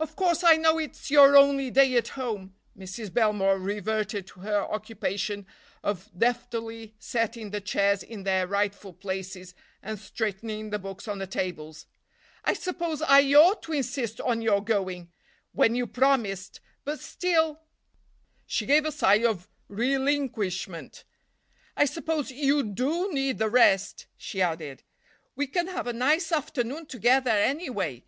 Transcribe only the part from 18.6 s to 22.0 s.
gave a sigh of relinquishment. "I